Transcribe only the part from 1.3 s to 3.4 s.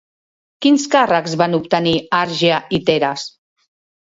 van obtenir Àrgia i Teras?